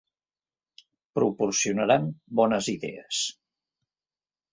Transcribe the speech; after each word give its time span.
Proporcionaran 1.19 2.07
bones 2.39 2.71
idees. 2.73 3.21